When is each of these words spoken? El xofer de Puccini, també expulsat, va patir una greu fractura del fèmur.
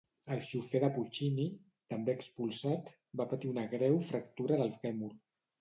El 0.35 0.39
xofer 0.45 0.79
de 0.83 0.87
Puccini, 0.95 1.45
també 1.95 2.15
expulsat, 2.19 2.91
va 3.21 3.31
patir 3.35 3.53
una 3.55 3.67
greu 3.77 4.03
fractura 4.11 4.63
del 4.65 4.75
fèmur. 4.83 5.13